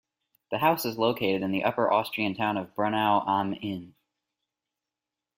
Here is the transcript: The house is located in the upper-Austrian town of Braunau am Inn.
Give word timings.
The 0.49 0.57
house 0.57 0.83
is 0.83 0.97
located 0.97 1.43
in 1.43 1.51
the 1.51 1.63
upper-Austrian 1.63 2.33
town 2.33 2.57
of 2.57 2.73
Braunau 2.73 3.23
am 3.27 3.53
Inn. 3.53 3.93